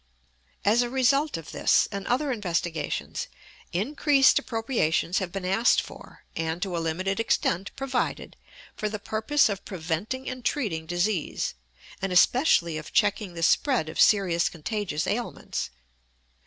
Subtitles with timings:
[0.65, 3.27] As a result of this and other investigations,
[3.71, 8.35] increased appropriations have been asked for, and to a limited extent provided,
[8.75, 11.53] for the purpose of preventing and treating disease,
[12.01, 15.69] and especially of checking the spread of serious contagious ailments.